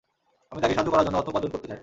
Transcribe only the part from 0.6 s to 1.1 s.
তাকে সাহায্য করার